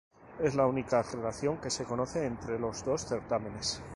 Esa 0.39 0.47
es 0.47 0.55
la 0.55 0.65
única 0.65 1.03
relación 1.03 1.61
que 1.61 1.69
se 1.69 1.83
conoce 1.83 2.25
entre 2.25 2.57
los 2.57 2.83
dos 2.83 3.01
certámenes. 3.05 3.83